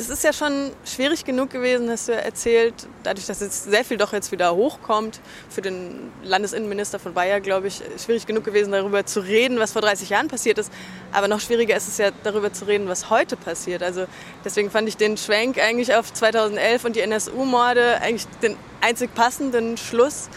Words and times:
Es 0.00 0.10
ist 0.10 0.22
ja 0.22 0.32
schon 0.32 0.70
schwierig 0.84 1.24
genug 1.24 1.50
gewesen, 1.50 1.90
hast 1.90 2.06
du 2.06 2.12
ja 2.12 2.18
erzählt, 2.18 2.74
dadurch, 3.02 3.26
dass 3.26 3.40
jetzt 3.40 3.64
sehr 3.64 3.84
viel 3.84 3.96
doch 3.96 4.12
jetzt 4.12 4.30
wieder 4.30 4.54
hochkommt, 4.54 5.20
für 5.50 5.60
den 5.60 6.12
Landesinnenminister 6.22 7.00
von 7.00 7.14
Bayer, 7.14 7.40
glaube 7.40 7.66
ich, 7.66 7.82
schwierig 7.98 8.24
genug 8.24 8.44
gewesen, 8.44 8.70
darüber 8.70 9.06
zu 9.06 9.18
reden, 9.20 9.58
was 9.58 9.72
vor 9.72 9.82
30 9.82 10.10
Jahren 10.10 10.28
passiert 10.28 10.58
ist. 10.58 10.72
Aber 11.10 11.26
noch 11.26 11.40
schwieriger 11.40 11.76
ist 11.76 11.88
es 11.88 11.98
ja, 11.98 12.10
darüber 12.22 12.52
zu 12.52 12.66
reden, 12.66 12.86
was 12.88 13.10
heute 13.10 13.36
passiert. 13.36 13.82
Also 13.82 14.06
deswegen 14.44 14.70
fand 14.70 14.88
ich 14.88 14.96
den 14.96 15.16
Schwenk 15.16 15.58
eigentlich 15.58 15.92
auf 15.94 16.12
2011 16.12 16.84
und 16.84 16.94
die 16.94 17.00
NSU-Morde 17.00 18.00
eigentlich 18.00 18.26
den 18.40 18.56
einzig 18.80 19.12
passenden 19.14 19.76
Schluss. 19.76 20.28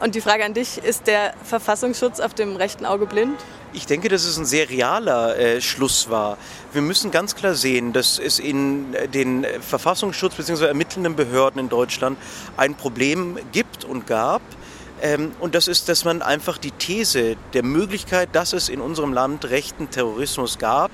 Und 0.00 0.16
die 0.16 0.20
Frage 0.20 0.44
an 0.44 0.54
dich, 0.54 0.78
ist 0.78 1.06
der 1.06 1.34
Verfassungsschutz 1.44 2.18
auf 2.20 2.34
dem 2.34 2.56
rechten 2.56 2.84
Auge 2.84 3.06
blind? 3.06 3.38
Ich 3.74 3.86
denke, 3.86 4.08
dass 4.08 4.24
es 4.24 4.38
ein 4.38 4.46
sehr 4.46 4.70
realer 4.70 5.36
äh, 5.36 5.60
Schluss 5.60 6.08
war. 6.08 6.38
Wir 6.72 6.80
müssen 6.80 7.10
ganz 7.10 7.34
klar 7.34 7.54
sehen, 7.54 7.92
dass 7.92 8.18
es 8.18 8.38
in 8.38 8.96
den 9.12 9.46
Verfassungsschutz 9.60 10.34
bzw. 10.36 10.66
ermittelnden 10.66 11.16
Behörden 11.16 11.60
in 11.60 11.68
Deutschland 11.68 12.18
ein 12.56 12.74
Problem 12.74 13.38
gibt 13.52 13.84
und 13.84 14.06
gab. 14.06 14.40
Ähm, 15.02 15.32
und 15.38 15.54
das 15.54 15.68
ist, 15.68 15.88
dass 15.88 16.04
man 16.04 16.22
einfach 16.22 16.56
die 16.56 16.70
These 16.70 17.36
der 17.52 17.62
Möglichkeit, 17.62 18.30
dass 18.32 18.54
es 18.54 18.68
in 18.68 18.80
unserem 18.80 19.12
Land 19.12 19.44
rechten 19.50 19.90
Terrorismus 19.90 20.58
gab, 20.58 20.90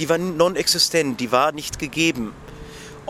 die 0.00 0.08
war 0.08 0.18
non-existent, 0.18 1.20
die 1.20 1.30
war 1.30 1.52
nicht 1.52 1.78
gegeben. 1.78 2.32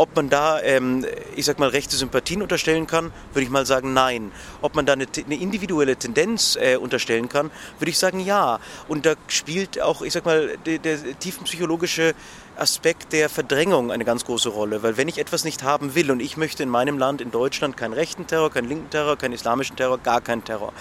Ob 0.01 0.17
man 0.17 0.31
da, 0.31 0.63
ähm, 0.63 1.05
ich 1.37 1.45
sag 1.45 1.59
mal, 1.59 1.69
rechte 1.69 1.95
Sympathien 1.95 2.41
unterstellen 2.41 2.87
kann, 2.87 3.13
würde 3.35 3.45
ich 3.45 3.51
mal 3.51 3.67
sagen, 3.67 3.93
nein. 3.93 4.33
Ob 4.63 4.75
man 4.75 4.87
da 4.87 4.95
eine, 4.95 5.07
eine 5.27 5.35
individuelle 5.35 5.95
Tendenz 5.95 6.57
äh, 6.59 6.77
unterstellen 6.77 7.29
kann, 7.29 7.51
würde 7.79 7.91
ich 7.91 7.99
sagen, 7.99 8.19
ja. 8.19 8.61
Und 8.89 9.05
da 9.05 9.13
spielt 9.29 9.79
auch, 9.79 10.01
ich 10.01 10.15
sag 10.15 10.25
mal, 10.25 10.57
der, 10.65 10.79
der 10.79 11.19
tiefenpsychologische 11.19 12.15
Aspekt 12.57 13.13
der 13.13 13.29
Verdrängung 13.29 13.93
eine 13.93 14.07
ganz 14.07 14.25
große 14.25 14.49
Rolle. 14.49 14.83
Weil 14.83 14.97
wenn 14.97 15.07
ich 15.07 15.19
etwas 15.19 15.45
nicht 15.45 15.65
haben 15.65 15.95
will 15.95 16.11
und 16.11 16.21
ich 16.21 16.39
möchte 16.39 16.62
in 16.62 16.71
meinem 16.71 16.97
Land, 16.97 17.21
in 17.21 17.31
Deutschland, 17.31 17.77
keinen 17.77 17.93
rechten 17.93 18.27
Terror, 18.27 18.51
keinen 18.51 18.70
linken 18.70 18.89
Terror, 18.89 19.19
keinen 19.19 19.35
islamischen 19.35 19.77
Terror, 19.77 19.98
gar 19.98 20.23
keinen 20.23 20.45
Terror. 20.45 20.73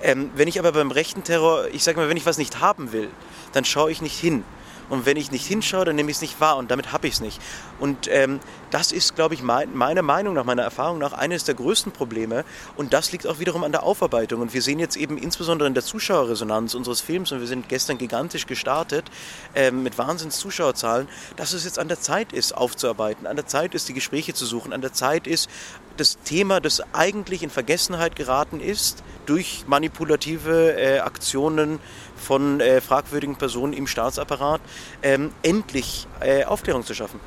Ähm, 0.00 0.30
wenn 0.34 0.48
ich 0.48 0.58
aber 0.58 0.72
beim 0.72 0.92
rechten 0.92 1.24
Terror, 1.24 1.66
ich 1.74 1.84
sage 1.84 2.00
mal, 2.00 2.08
wenn 2.08 2.16
ich 2.16 2.24
was 2.24 2.38
nicht 2.38 2.60
haben 2.60 2.92
will, 2.92 3.10
dann 3.52 3.66
schaue 3.66 3.92
ich 3.92 4.00
nicht 4.00 4.18
hin. 4.18 4.44
Und 4.88 5.06
wenn 5.06 5.16
ich 5.16 5.30
nicht 5.30 5.46
hinschaue, 5.46 5.84
dann 5.84 5.96
nehme 5.96 6.10
ich 6.10 6.16
es 6.16 6.20
nicht 6.20 6.40
wahr 6.40 6.56
und 6.56 6.70
damit 6.70 6.92
habe 6.92 7.06
ich 7.06 7.14
es 7.14 7.20
nicht. 7.20 7.40
Und 7.80 8.08
ähm, 8.10 8.40
das 8.70 8.92
ist, 8.92 9.14
glaube 9.14 9.34
ich, 9.34 9.42
mein, 9.42 9.74
meiner 9.74 10.02
Meinung 10.02 10.34
nach, 10.34 10.44
meiner 10.44 10.62
Erfahrung 10.62 10.98
nach, 10.98 11.12
eines 11.12 11.44
der 11.44 11.54
größten 11.54 11.92
Probleme. 11.92 12.44
Und 12.76 12.92
das 12.92 13.12
liegt 13.12 13.26
auch 13.26 13.38
wiederum 13.38 13.64
an 13.64 13.72
der 13.72 13.82
Aufarbeitung. 13.82 14.40
Und 14.40 14.54
wir 14.54 14.62
sehen 14.62 14.78
jetzt 14.78 14.96
eben 14.96 15.18
insbesondere 15.18 15.68
in 15.68 15.74
der 15.74 15.82
Zuschauerresonanz 15.82 16.74
unseres 16.74 17.00
Films, 17.00 17.32
und 17.32 17.40
wir 17.40 17.46
sind 17.46 17.68
gestern 17.68 17.98
gigantisch 17.98 18.46
gestartet 18.46 19.10
ähm, 19.54 19.82
mit 19.82 19.98
Wahnsinns-Zuschauerzahlen, 19.98 21.08
dass 21.36 21.52
es 21.52 21.64
jetzt 21.64 21.78
an 21.78 21.88
der 21.88 22.00
Zeit 22.00 22.32
ist, 22.32 22.56
aufzuarbeiten, 22.56 23.26
an 23.26 23.36
der 23.36 23.46
Zeit 23.46 23.74
ist, 23.74 23.88
die 23.88 23.94
Gespräche 23.94 24.34
zu 24.34 24.46
suchen, 24.46 24.72
an 24.72 24.80
der 24.80 24.92
Zeit 24.92 25.26
ist, 25.26 25.48
das 25.96 26.18
Thema, 26.24 26.60
das 26.60 26.82
eigentlich 26.94 27.42
in 27.42 27.50
Vergessenheit 27.50 28.16
geraten 28.16 28.60
ist, 28.60 29.02
durch 29.26 29.64
manipulative 29.66 30.74
äh, 30.76 30.98
Aktionen 31.00 31.78
von 32.16 32.60
äh, 32.60 32.80
fragwürdigen 32.80 33.36
Personen 33.36 33.72
im 33.72 33.86
Staatsapparat, 33.86 34.60
ähm, 35.02 35.32
endlich 35.42 36.06
äh, 36.20 36.44
Aufklärung 36.44 36.84
zu 36.84 36.94
schaffen. 36.94 37.20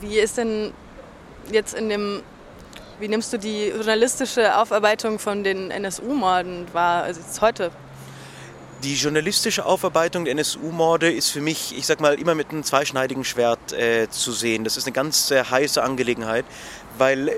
Wie 0.00 0.18
ist 0.18 0.36
denn 0.36 0.72
jetzt 1.50 1.74
in 1.74 1.88
dem, 1.88 2.22
wie 2.98 3.08
nimmst 3.08 3.32
du 3.32 3.38
die 3.38 3.68
journalistische 3.68 4.56
Aufarbeitung 4.56 5.18
von 5.18 5.44
den 5.44 5.70
NSU-Morden 5.70 6.66
wahr, 6.72 7.04
also 7.04 7.20
jetzt 7.20 7.40
heute? 7.40 7.70
Die 8.82 8.96
journalistische 8.96 9.64
Aufarbeitung 9.64 10.24
der 10.24 10.32
NSU-Morde 10.32 11.12
ist 11.12 11.30
für 11.30 11.40
mich, 11.40 11.76
ich 11.78 11.86
sag 11.86 12.00
mal, 12.00 12.14
immer 12.14 12.34
mit 12.34 12.50
einem 12.50 12.64
zweischneidigen 12.64 13.22
Schwert 13.22 13.72
äh, 13.72 14.08
zu 14.10 14.32
sehen. 14.32 14.64
Das 14.64 14.76
ist 14.76 14.86
eine 14.86 14.92
ganz 14.92 15.30
äh, 15.30 15.44
heiße 15.44 15.80
Angelegenheit, 15.80 16.44
weil 16.98 17.30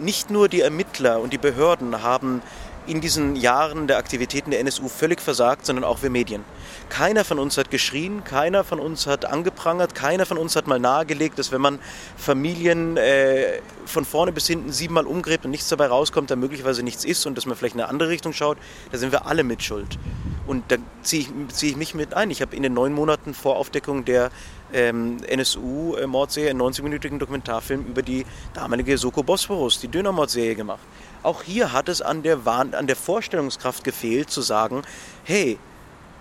nicht 0.00 0.30
nur 0.30 0.48
die 0.48 0.60
Ermittler 0.60 1.20
und 1.20 1.32
die 1.32 1.38
Behörden 1.38 2.02
haben 2.02 2.42
in 2.88 3.00
diesen 3.00 3.36
Jahren 3.36 3.86
der 3.86 3.98
Aktivitäten 3.98 4.50
der 4.50 4.60
NSU 4.60 4.88
völlig 4.88 5.20
versagt, 5.20 5.66
sondern 5.66 5.84
auch 5.84 6.02
wir 6.02 6.10
Medien. 6.10 6.44
Keiner 6.88 7.24
von 7.24 7.38
uns 7.38 7.58
hat 7.58 7.70
geschrien, 7.70 8.24
keiner 8.24 8.64
von 8.64 8.80
uns 8.80 9.06
hat 9.06 9.26
angeprangert, 9.26 9.94
keiner 9.94 10.24
von 10.24 10.38
uns 10.38 10.56
hat 10.56 10.66
mal 10.66 10.78
nahegelegt, 10.78 11.38
dass 11.38 11.52
wenn 11.52 11.60
man 11.60 11.78
Familien 12.16 12.96
äh, 12.96 13.60
von 13.84 14.04
vorne 14.04 14.32
bis 14.32 14.46
hinten 14.46 14.72
siebenmal 14.72 15.06
umgräbt 15.06 15.44
und 15.44 15.50
nichts 15.50 15.68
dabei 15.68 15.86
rauskommt, 15.86 16.30
da 16.30 16.36
möglicherweise 16.36 16.82
nichts 16.82 17.04
ist 17.04 17.26
und 17.26 17.36
dass 17.36 17.46
man 17.46 17.56
vielleicht 17.56 17.74
in 17.74 17.80
eine 17.82 17.90
andere 17.90 18.08
Richtung 18.08 18.32
schaut, 18.32 18.56
da 18.90 18.98
sind 18.98 19.12
wir 19.12 19.26
alle 19.26 19.44
mit 19.44 19.62
Schuld. 19.62 19.98
Und 20.46 20.64
da 20.68 20.76
ziehe 21.02 21.22
ich, 21.22 21.54
zieh 21.54 21.70
ich 21.70 21.76
mich 21.76 21.94
mit 21.94 22.14
ein. 22.14 22.30
Ich 22.30 22.40
habe 22.40 22.56
in 22.56 22.62
den 22.62 22.72
neun 22.72 22.94
Monaten 22.94 23.34
vor 23.34 23.56
Aufdeckung 23.56 24.06
der 24.06 24.30
ähm, 24.72 25.18
NSU-Mordserie 25.26 26.50
einen 26.50 26.60
90-minütigen 26.60 27.18
Dokumentarfilm 27.18 27.84
über 27.86 28.02
die 28.02 28.24
damalige 28.54 28.98
Soko 28.98 29.22
Bosporus, 29.22 29.80
die 29.80 29.88
Dönermordserie 29.88 30.54
gemacht. 30.54 30.80
Auch 31.22 31.42
hier 31.42 31.72
hat 31.72 31.88
es 31.88 32.02
an 32.02 32.22
der, 32.22 32.46
an 32.46 32.86
der 32.86 32.96
Vorstellungskraft 32.96 33.84
gefehlt, 33.84 34.30
zu 34.30 34.42
sagen, 34.42 34.82
hey, 35.24 35.58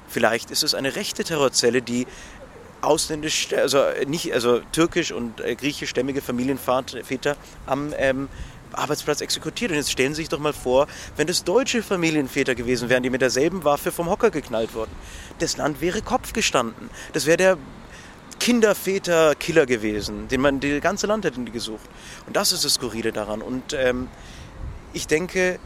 vielleicht 0.07 0.51
ist 0.51 0.63
es 0.63 0.73
eine 0.73 0.95
rechte 0.95 1.23
Terrorzelle, 1.23 1.81
die 1.81 2.07
ausländisch, 2.81 3.49
also 3.53 3.83
nicht, 4.07 4.33
also 4.33 4.61
türkisch 4.71 5.11
und 5.11 5.41
äh, 5.41 5.55
griechischstämmige 5.55 6.21
Familienväter 6.21 7.35
am 7.65 7.93
ähm, 7.97 8.29
Arbeitsplatz 8.73 9.21
exekutiert. 9.21 9.71
Und 9.71 9.77
jetzt 9.77 9.91
stellen 9.91 10.13
Sie 10.13 10.21
sich 10.21 10.29
doch 10.29 10.39
mal 10.39 10.53
vor, 10.53 10.87
wenn 11.15 11.27
es 11.27 11.43
deutsche 11.43 11.81
Familienväter 11.81 12.55
gewesen 12.55 12.89
wären, 12.89 13.03
die 13.03 13.09
mit 13.09 13.21
derselben 13.21 13.63
Waffe 13.63 13.91
vom 13.91 14.09
Hocker 14.09 14.29
geknallt 14.29 14.73
wurden. 14.73 14.91
Das 15.39 15.57
Land 15.57 15.81
wäre 15.81 16.01
Kopf 16.01 16.33
gestanden. 16.33 16.89
Das 17.13 17.25
wäre 17.25 17.37
der 17.37 17.57
Kinderväter-Killer 18.47 19.65
gewesen, 19.65 20.29
den 20.29 20.39
man, 20.39 20.61
das 20.61 20.79
ganze 20.79 21.05
Land 21.05 21.25
hätte 21.25 21.43
gesucht. 21.43 21.83
Und 22.27 22.37
das 22.37 22.53
ist 22.53 22.63
das 22.63 22.75
Skurrile 22.75 23.11
daran. 23.11 23.41
Und 23.41 23.73
ähm, 23.73 24.07
ich 24.93 25.05
denke, 25.05 25.59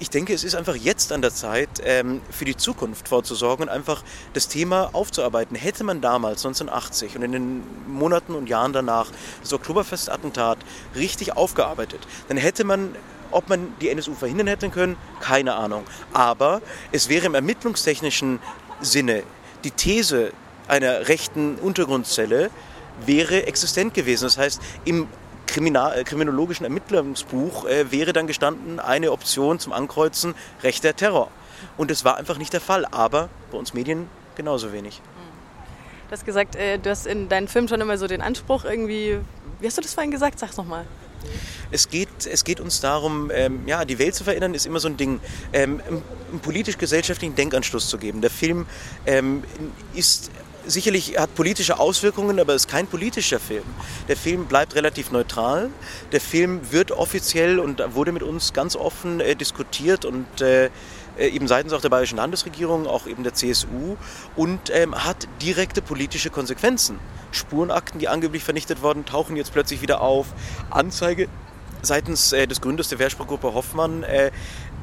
ich 0.00 0.10
denke, 0.10 0.34
es 0.34 0.42
ist 0.42 0.56
einfach 0.56 0.74
jetzt 0.74 1.12
an 1.12 1.22
der 1.22 1.32
Zeit, 1.32 1.68
ähm, 1.84 2.20
für 2.28 2.44
die 2.44 2.56
Zukunft 2.56 3.06
vorzusorgen 3.06 3.68
und 3.68 3.72
einfach 3.72 4.02
das 4.32 4.48
Thema 4.48 4.90
aufzuarbeiten. 4.94 5.56
Hätte 5.56 5.84
man 5.84 6.00
damals, 6.00 6.44
1980 6.44 7.14
und 7.14 7.22
in 7.22 7.30
den 7.30 7.62
Monaten 7.86 8.34
und 8.34 8.48
Jahren 8.48 8.72
danach, 8.72 9.12
das 9.40 9.52
Oktoberfest-Attentat 9.52 10.58
richtig 10.96 11.36
aufgearbeitet, 11.36 12.00
dann 12.26 12.36
hätte 12.36 12.64
man 12.64 12.96
ob 13.30 13.48
man 13.50 13.74
die 13.80 13.90
NSU 13.90 14.14
verhindern 14.14 14.46
hätte 14.46 14.70
können, 14.70 14.96
keine 15.20 15.54
Ahnung. 15.54 15.84
Aber 16.14 16.62
es 16.90 17.10
wäre 17.10 17.26
im 17.26 17.34
ermittlungstechnischen 17.34 18.40
Sinne 18.80 19.22
die 19.64 19.70
These 19.70 20.32
einer 20.68 21.08
rechten 21.08 21.56
Untergrundzelle 21.56 22.50
wäre 23.04 23.46
existent 23.46 23.94
gewesen. 23.94 24.24
Das 24.24 24.38
heißt, 24.38 24.60
im 24.84 25.08
Kriminal, 25.46 25.98
äh, 25.98 26.04
kriminologischen 26.04 26.64
Ermittlungsbuch 26.64 27.64
äh, 27.66 27.90
wäre 27.90 28.12
dann 28.12 28.26
gestanden, 28.26 28.80
eine 28.80 29.12
Option 29.12 29.58
zum 29.58 29.72
Ankreuzen 29.72 30.34
rechter 30.62 30.94
Terror. 30.94 31.30
Und 31.76 31.90
es 31.90 32.04
war 32.04 32.16
einfach 32.16 32.38
nicht 32.38 32.52
der 32.52 32.60
Fall, 32.60 32.84
aber 32.84 33.28
bei 33.50 33.58
uns 33.58 33.74
Medien 33.74 34.08
genauso 34.36 34.72
wenig. 34.72 35.00
Du 36.08 36.12
hast 36.12 36.24
gesagt, 36.24 36.56
äh, 36.56 36.78
du 36.78 36.90
hast 36.90 37.06
in 37.06 37.28
deinen 37.28 37.48
Filmen 37.48 37.68
schon 37.68 37.80
immer 37.80 37.98
so 37.98 38.06
den 38.06 38.20
Anspruch 38.20 38.64
irgendwie, 38.64 39.18
wie 39.60 39.66
hast 39.66 39.76
du 39.76 39.82
das 39.82 39.94
vorhin 39.94 40.10
gesagt? 40.10 40.38
Sag's 40.38 40.56
nochmal. 40.56 40.84
Es 41.70 41.90
geht, 41.90 42.08
es 42.30 42.44
geht 42.44 42.60
uns 42.60 42.80
darum, 42.80 43.30
ähm, 43.34 43.66
ja, 43.66 43.84
die 43.84 43.98
Welt 43.98 44.14
zu 44.14 44.24
verändern, 44.24 44.54
ist 44.54 44.64
immer 44.64 44.80
so 44.80 44.88
ein 44.88 44.96
Ding, 44.96 45.20
ähm, 45.52 45.82
einen 46.30 46.40
politisch-gesellschaftlichen 46.40 47.34
Denkanschluss 47.34 47.88
zu 47.88 47.98
geben. 47.98 48.20
Der 48.20 48.30
Film 48.30 48.66
ähm, 49.04 49.42
ist 49.94 50.30
sicherlich 50.68 51.18
hat 51.18 51.34
politische 51.34 51.78
Auswirkungen, 51.78 52.38
aber 52.38 52.54
es 52.54 52.62
ist 52.62 52.70
kein 52.70 52.86
politischer 52.86 53.40
Film. 53.40 53.64
Der 54.06 54.16
Film 54.16 54.46
bleibt 54.46 54.74
relativ 54.74 55.10
neutral. 55.10 55.70
Der 56.12 56.20
Film 56.20 56.60
wird 56.70 56.92
offiziell 56.92 57.58
und 57.58 57.82
wurde 57.94 58.12
mit 58.12 58.22
uns 58.22 58.52
ganz 58.52 58.76
offen 58.76 59.20
äh, 59.20 59.34
diskutiert 59.34 60.04
und 60.04 60.40
äh, 60.40 60.66
äh 61.18 61.28
eben 61.28 61.48
seitens 61.48 61.72
auch 61.72 61.80
der 61.80 61.88
bayerischen 61.88 62.16
Landesregierung, 62.16 62.86
auch 62.86 63.06
eben 63.06 63.22
der 63.22 63.34
CSU 63.34 63.96
und 64.36 64.70
ähm, 64.70 64.94
hat 64.94 65.28
direkte 65.42 65.82
politische 65.82 66.30
Konsequenzen. 66.30 66.98
Spurenakten, 67.32 67.98
die 67.98 68.08
angeblich 68.08 68.44
vernichtet 68.44 68.82
wurden, 68.82 69.04
tauchen 69.04 69.36
jetzt 69.36 69.52
plötzlich 69.52 69.82
wieder 69.82 70.00
auf. 70.00 70.26
Anzeige 70.70 71.28
seitens 71.82 72.32
äh, 72.32 72.46
des 72.46 72.60
Gründers 72.60 72.88
der 72.88 72.98
Wehrspruchgruppe 72.98 73.54
Hoffmann 73.54 74.02
äh, 74.02 74.30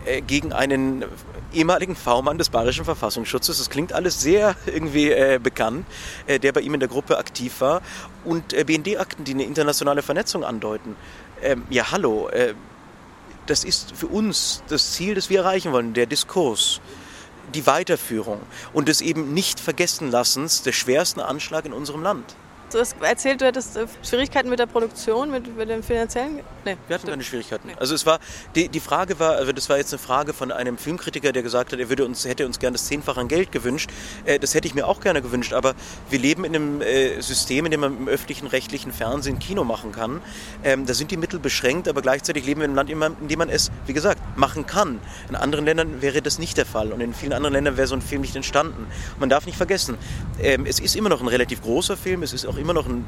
äh, 0.05 0.21
gegen 0.21 0.53
einen 0.53 1.03
ehemaligen 1.55 1.95
V-Mann 1.95 2.37
des 2.37 2.49
Bayerischen 2.49 2.85
Verfassungsschutzes. 2.85 3.57
Das 3.57 3.69
klingt 3.69 3.93
alles 3.93 4.21
sehr 4.21 4.55
irgendwie 4.65 5.11
äh, 5.11 5.39
bekannt, 5.41 5.85
äh, 6.27 6.39
der 6.39 6.51
bei 6.51 6.61
ihm 6.61 6.73
in 6.73 6.79
der 6.79 6.89
Gruppe 6.89 7.17
aktiv 7.17 7.61
war. 7.61 7.81
Und 8.23 8.53
äh, 8.53 8.63
BND-Akten, 8.63 9.23
die 9.23 9.33
eine 9.33 9.43
internationale 9.43 10.01
Vernetzung 10.01 10.43
andeuten. 10.43 10.95
Ähm, 11.41 11.63
ja, 11.69 11.91
hallo, 11.91 12.29
äh, 12.29 12.53
das 13.45 13.63
ist 13.63 13.95
für 13.95 14.07
uns 14.07 14.63
das 14.69 14.93
Ziel, 14.93 15.15
das 15.15 15.29
wir 15.29 15.39
erreichen 15.39 15.71
wollen, 15.71 15.93
der 15.93 16.05
Diskurs. 16.05 16.81
Die 17.53 17.67
Weiterführung 17.67 18.41
und 18.73 18.87
des 18.87 19.01
eben 19.01 19.33
nicht 19.33 19.59
vergessen 19.59 20.09
lassens 20.09 20.63
der 20.63 20.71
schwersten 20.71 21.19
Anschlag 21.19 21.65
in 21.65 21.73
unserem 21.73 22.01
Land. 22.01 22.35
Du 22.71 22.79
hast 22.79 22.95
erzählt, 22.99 23.41
du 23.41 23.45
hättest 23.45 23.77
äh, 23.77 23.85
Schwierigkeiten 24.03 24.49
mit 24.49 24.57
der 24.57 24.65
Produktion, 24.65 25.29
mit, 25.29 25.55
mit 25.55 25.69
dem 25.69 25.83
finanziellen. 25.83 26.39
Nee, 26.65 26.77
wir 26.87 26.95
hatten 26.95 27.07
keine 27.07 27.23
Schwierigkeiten. 27.23 27.67
Nee. 27.67 27.75
Also 27.79 27.93
es 27.93 28.07
war 28.07 28.19
die, 28.55 28.69
die 28.69 28.79
Frage 28.79 29.19
war, 29.19 29.35
also 29.35 29.51
das 29.51 29.69
war 29.69 29.77
jetzt 29.77 29.93
eine 29.93 29.99
Frage 29.99 30.33
von 30.33 30.51
einem 30.51 30.79
Filmkritiker, 30.79 31.31
der 31.31 31.43
gesagt 31.43 31.73
hat, 31.73 31.79
er 31.79 31.89
würde 31.89 32.05
uns 32.05 32.25
hätte 32.25 32.45
uns 32.45 32.57
gerne 32.57 32.73
das 32.73 32.85
zehnfache 32.85 33.19
an 33.19 33.27
Geld 33.27 33.51
gewünscht. 33.51 33.91
Äh, 34.25 34.39
das 34.39 34.55
hätte 34.55 34.67
ich 34.67 34.73
mir 34.73 34.87
auch 34.87 34.99
gerne 34.99 35.21
gewünscht, 35.21 35.53
aber 35.53 35.75
wir 36.09 36.17
leben 36.17 36.43
in 36.43 36.55
einem 36.55 36.81
äh, 36.81 37.21
System, 37.21 37.65
in 37.65 37.71
dem 37.71 37.81
man 37.81 37.97
im 37.97 38.07
öffentlichen 38.07 38.47
rechtlichen 38.47 38.91
Fernsehen 38.91 39.37
Kino 39.37 39.63
machen 39.63 39.91
kann. 39.91 40.21
Ähm, 40.63 40.87
da 40.87 40.95
sind 40.95 41.11
die 41.11 41.17
Mittel 41.17 41.39
beschränkt, 41.39 41.87
aber 41.87 42.01
gleichzeitig 42.01 42.47
leben 42.47 42.61
wir 42.61 42.65
in 42.65 42.77
einem 42.77 42.99
Land, 42.99 43.19
in 43.21 43.27
dem 43.27 43.39
man 43.39 43.49
es, 43.49 43.69
wie 43.85 43.93
gesagt, 43.93 44.19
machen 44.37 44.65
kann. 44.65 44.99
In 45.29 45.35
anderen 45.35 45.65
Ländern 45.65 46.01
wäre 46.01 46.23
das 46.23 46.39
nicht 46.39 46.57
der 46.57 46.65
Fall 46.65 46.91
und 46.91 46.99
in 46.99 47.13
vielen 47.13 47.33
anderen 47.33 47.53
Ländern 47.53 47.77
wäre 47.77 47.87
so 47.87 47.95
ein 47.95 48.01
Film 48.01 48.21
nicht 48.21 48.35
entstanden. 48.35 48.87
Man 49.19 49.29
darf 49.29 49.45
nicht 49.45 49.57
vergessen, 49.57 49.99
ähm, 50.41 50.65
es 50.65 50.79
ist 50.79 50.95
immer 50.95 51.09
noch 51.09 51.21
ein 51.21 51.27
relativ 51.27 51.61
großer 51.61 51.95
Film, 51.95 52.23
es 52.23 52.33
ist 52.33 52.47
auch 52.47 52.54
immer 52.57 52.73
noch 52.73 52.87
ein 52.87 53.05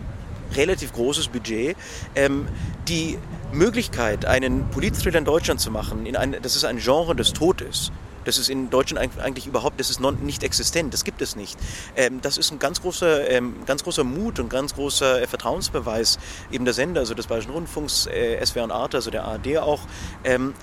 relativ 0.55 0.93
großes 0.93 1.27
Budget. 1.27 1.75
Ähm, 2.15 2.47
die 2.87 3.17
Möglichkeit, 3.51 4.25
einen 4.25 4.69
Politthriller 4.69 5.19
in 5.19 5.25
Deutschland 5.25 5.59
zu 5.59 5.71
machen, 5.71 6.05
in 6.05 6.15
ein, 6.15 6.35
das 6.41 6.55
ist 6.55 6.65
ein 6.65 6.77
Genre, 6.77 7.15
das 7.15 7.33
tot 7.33 7.61
ist, 7.61 7.91
das 8.25 8.37
ist 8.37 8.49
in 8.49 8.69
Deutschland 8.69 9.17
eigentlich 9.19 9.47
überhaupt, 9.47 9.79
das 9.79 9.89
ist 9.89 9.99
non, 9.99 10.17
nicht 10.21 10.43
existent, 10.43 10.93
das 10.93 11.03
gibt 11.03 11.21
es 11.21 11.35
nicht. 11.35 11.57
Ähm, 11.95 12.19
das 12.21 12.37
ist 12.37 12.51
ein 12.51 12.59
ganz 12.59 12.81
großer, 12.81 13.29
ähm, 13.29 13.55
ganz 13.65 13.83
großer 13.83 14.03
Mut 14.03 14.39
und 14.39 14.49
ganz 14.49 14.75
großer 14.75 15.21
äh, 15.21 15.27
Vertrauensbeweis 15.27 16.19
eben 16.51 16.65
der 16.65 16.73
Sender, 16.73 16.99
also 17.01 17.13
des 17.13 17.27
Bayerischen 17.27 17.51
Rundfunks, 17.51 18.07
äh, 18.07 18.45
SWR 18.45 18.65
und 18.65 18.71
Arte, 18.71 18.97
also 18.97 19.11
der 19.11 19.23
ARD 19.23 19.57
auch. 19.59 19.79
Ähm, 20.23 20.53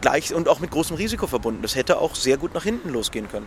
gleich 0.00 0.34
und 0.34 0.48
auch 0.48 0.60
mit 0.60 0.70
großem 0.70 0.96
Risiko 0.96 1.26
verbunden. 1.26 1.62
Das 1.62 1.76
hätte 1.76 1.98
auch 1.98 2.14
sehr 2.14 2.36
gut 2.36 2.54
nach 2.54 2.64
hinten 2.64 2.90
losgehen 2.90 3.28
können. 3.30 3.46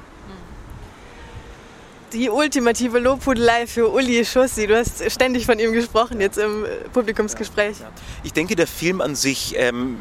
Die 2.14 2.30
ultimative 2.30 3.00
Lobhudelei 3.00 3.68
für 3.68 3.92
Uli 3.92 4.24
Schussi. 4.24 4.66
Du 4.66 4.78
hast 4.78 5.12
ständig 5.12 5.46
von 5.46 5.60
ihm 5.60 5.74
gesprochen 5.74 6.22
jetzt 6.22 6.38
im 6.38 6.66
Publikumsgespräch. 6.94 7.76
Ich 8.24 8.32
denke, 8.32 8.56
der 8.56 8.68
Film 8.68 9.02
an 9.02 9.16
sich 9.16 9.56
ähm, 9.58 10.00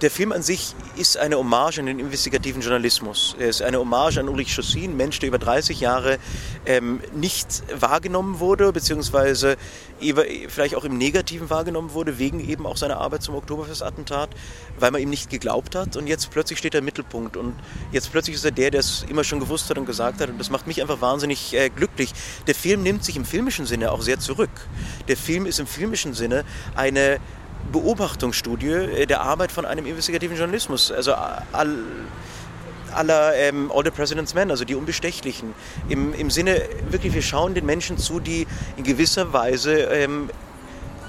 der 0.00 0.10
Film 0.10 0.30
an 0.30 0.42
sich 0.42 0.74
ist 0.96 1.16
eine 1.16 1.36
Hommage 1.36 1.80
an 1.80 1.86
den 1.86 1.98
investigativen 1.98 2.62
Journalismus. 2.62 3.34
Er 3.38 3.48
ist 3.48 3.62
eine 3.62 3.78
Hommage 3.78 4.18
an 4.18 4.28
Ulrich 4.28 4.52
Schossin, 4.52 4.96
Mensch, 4.96 5.18
der 5.18 5.28
über 5.28 5.38
30 5.38 5.80
Jahre 5.80 6.18
ähm, 6.66 7.00
nicht 7.14 7.64
wahrgenommen 7.74 8.38
wurde, 8.38 8.72
beziehungsweise 8.72 9.56
vielleicht 10.48 10.76
auch 10.76 10.84
im 10.84 10.96
Negativen 10.96 11.50
wahrgenommen 11.50 11.92
wurde, 11.94 12.18
wegen 12.18 12.46
eben 12.48 12.64
auch 12.66 12.76
seiner 12.76 12.98
Arbeit 12.98 13.22
zum 13.24 13.34
Oktoberfestattentat, 13.34 14.30
weil 14.78 14.92
man 14.92 15.02
ihm 15.02 15.10
nicht 15.10 15.30
geglaubt 15.30 15.74
hat. 15.74 15.96
Und 15.96 16.06
jetzt 16.06 16.30
plötzlich 16.30 16.58
steht 16.60 16.74
er 16.74 16.78
im 16.78 16.84
Mittelpunkt. 16.84 17.36
Und 17.36 17.54
jetzt 17.90 18.12
plötzlich 18.12 18.36
ist 18.36 18.44
er 18.44 18.52
der, 18.52 18.70
der 18.70 18.80
es 18.80 19.04
immer 19.08 19.24
schon 19.24 19.40
gewusst 19.40 19.68
hat 19.68 19.78
und 19.78 19.86
gesagt 19.86 20.20
hat. 20.20 20.28
Und 20.28 20.38
das 20.38 20.50
macht 20.50 20.68
mich 20.68 20.80
einfach 20.80 21.00
wahnsinnig 21.00 21.54
äh, 21.54 21.70
glücklich. 21.70 22.12
Der 22.46 22.54
Film 22.54 22.84
nimmt 22.84 23.04
sich 23.04 23.16
im 23.16 23.24
filmischen 23.24 23.66
Sinne 23.66 23.90
auch 23.90 24.02
sehr 24.02 24.20
zurück. 24.20 24.50
Der 25.08 25.16
Film 25.16 25.46
ist 25.46 25.58
im 25.58 25.66
filmischen 25.66 26.14
Sinne 26.14 26.44
eine 26.76 27.18
Beobachtungsstudie 27.72 28.68
äh, 28.68 29.06
der 29.06 29.20
Arbeit 29.20 29.52
von 29.52 29.64
einem 29.64 29.86
investigativen 29.86 30.36
Journalismus. 30.36 30.90
Also 30.92 31.14
all, 31.14 31.78
aller 32.94 33.34
ähm, 33.36 33.70
All 33.74 33.84
the 33.84 33.90
President's 33.90 34.34
Men, 34.34 34.50
also 34.50 34.64
die 34.64 34.74
Unbestechlichen. 34.74 35.54
Im, 35.88 36.14
Im 36.14 36.30
Sinne, 36.30 36.62
wirklich, 36.90 37.14
wir 37.14 37.22
schauen 37.22 37.54
den 37.54 37.66
Menschen 37.66 37.98
zu, 37.98 38.20
die 38.20 38.46
in 38.76 38.84
gewisser 38.84 39.32
Weise 39.32 39.72
ähm, 39.74 40.30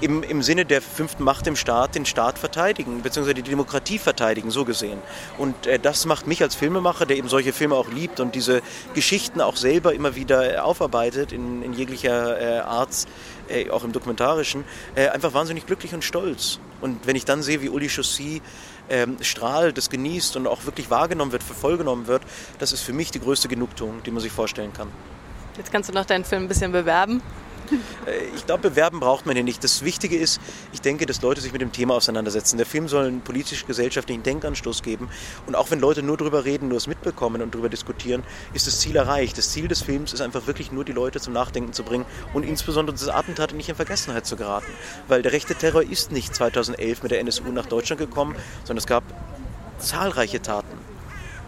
im, 0.00 0.22
im 0.22 0.42
Sinne 0.42 0.64
der 0.64 0.82
fünften 0.82 1.24
Macht 1.24 1.46
im 1.46 1.56
Staat 1.56 1.94
den 1.94 2.06
Staat 2.06 2.38
verteidigen, 2.38 3.02
beziehungsweise 3.02 3.34
die 3.34 3.42
Demokratie 3.42 3.98
verteidigen, 3.98 4.50
so 4.50 4.64
gesehen. 4.64 4.98
Und 5.38 5.66
äh, 5.66 5.78
das 5.78 6.06
macht 6.06 6.26
mich 6.26 6.42
als 6.42 6.54
Filmemacher, 6.54 7.06
der 7.06 7.16
eben 7.16 7.28
solche 7.28 7.52
Filme 7.52 7.74
auch 7.74 7.88
liebt 7.88 8.20
und 8.20 8.34
diese 8.34 8.62
Geschichten 8.94 9.40
auch 9.40 9.56
selber 9.56 9.94
immer 9.94 10.14
wieder 10.14 10.54
äh, 10.54 10.58
aufarbeitet 10.58 11.32
in, 11.32 11.62
in 11.62 11.72
jeglicher 11.72 12.40
äh, 12.40 12.58
Art, 12.60 13.06
äh, 13.48 13.70
auch 13.70 13.84
im 13.84 13.92
Dokumentarischen, 13.92 14.64
äh, 14.94 15.08
einfach 15.08 15.34
wahnsinnig 15.34 15.66
glücklich 15.66 15.94
und 15.94 16.04
stolz. 16.04 16.58
Und 16.80 17.06
wenn 17.06 17.16
ich 17.16 17.24
dann 17.24 17.42
sehe, 17.42 17.60
wie 17.60 17.68
Uli 17.68 17.88
Chaussy 17.88 18.40
ähm, 18.88 19.18
strahlt, 19.20 19.76
das 19.76 19.90
genießt 19.90 20.36
und 20.36 20.46
auch 20.46 20.64
wirklich 20.64 20.90
wahrgenommen 20.90 21.32
wird, 21.32 21.42
für 21.42 21.54
voll 21.54 21.76
genommen 21.76 22.06
wird, 22.06 22.22
das 22.58 22.72
ist 22.72 22.82
für 22.82 22.92
mich 22.92 23.10
die 23.10 23.20
größte 23.20 23.48
Genugtuung, 23.48 24.02
die 24.04 24.10
man 24.10 24.20
sich 24.20 24.32
vorstellen 24.32 24.72
kann. 24.72 24.88
Jetzt 25.56 25.72
kannst 25.72 25.90
du 25.90 25.92
noch 25.92 26.06
deinen 26.06 26.24
Film 26.24 26.44
ein 26.44 26.48
bisschen 26.48 26.72
bewerben. 26.72 27.22
Äh, 28.06 28.24
ich 28.34 28.46
glaube, 28.46 28.70
bewerben 28.70 29.00
braucht 29.00 29.26
man 29.26 29.36
hier 29.36 29.44
nicht. 29.44 29.62
Das 29.62 29.84
Wichtige 29.84 30.16
ist, 30.16 30.40
ich 30.72 30.80
denke, 30.80 31.06
dass 31.06 31.22
Leute 31.22 31.40
sich 31.40 31.52
mit 31.52 31.60
dem 31.60 31.72
Thema 31.72 31.94
auseinandersetzen. 31.94 32.56
Der 32.56 32.66
Film 32.66 32.88
soll 32.88 33.06
einen 33.06 33.20
politisch-gesellschaftlichen 33.20 34.22
Denkanstoß 34.22 34.82
geben. 34.82 35.08
Und 35.46 35.54
auch 35.54 35.70
wenn 35.70 35.80
Leute 35.80 36.02
nur 36.02 36.16
darüber 36.16 36.44
reden, 36.44 36.68
nur 36.68 36.78
es 36.78 36.86
mitbekommen 36.86 37.42
und 37.42 37.54
darüber 37.54 37.68
diskutieren, 37.68 38.22
ist 38.54 38.66
das 38.66 38.80
Ziel 38.80 38.96
erreicht. 38.96 39.38
Das 39.38 39.50
Ziel 39.50 39.68
des 39.68 39.82
Films 39.82 40.12
ist 40.12 40.20
einfach 40.20 40.46
wirklich 40.46 40.72
nur, 40.72 40.84
die 40.84 40.92
Leute 40.92 41.20
zum 41.20 41.32
Nachdenken 41.32 41.72
zu 41.72 41.82
bringen 41.82 42.06
und 42.32 42.44
insbesondere 42.44 42.96
diese 42.96 43.14
Attentate 43.14 43.54
nicht 43.56 43.68
in 43.68 43.74
Vergessenheit 43.74 44.26
zu 44.26 44.36
geraten. 44.36 44.72
Weil 45.08 45.22
der 45.22 45.32
rechte 45.32 45.54
Terror 45.54 45.82
ist 45.82 46.12
nicht 46.12 46.34
2011 46.34 47.02
mit 47.02 47.12
der 47.12 47.20
NSU 47.20 47.44
nach 47.52 47.66
Deutschland 47.66 48.00
gekommen, 48.00 48.34
sondern 48.64 48.78
es 48.78 48.86
gab 48.86 49.04
zahlreiche 49.78 50.42
Taten 50.42 50.78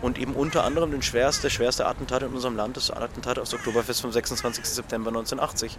und 0.03 0.19
eben 0.19 0.35
unter 0.35 0.65
anderem 0.65 0.91
den 0.91 1.03
schwerste, 1.03 1.49
schwerste 1.49 1.87
Attentat 1.87 2.23
in 2.23 2.29
unserem 2.29 2.57
Land, 2.57 2.77
das 2.77 2.91
Attentat 2.91 3.39
aus 3.39 3.55
Oktoberfest 3.55 4.01
vom 4.03 4.13
26. 4.13 4.65
September 4.65 5.09
1980. 5.09 5.79